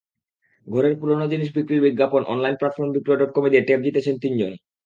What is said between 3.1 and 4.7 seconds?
ডটকমে দিয়ে ট্যাব জিতেছেন তিনজন।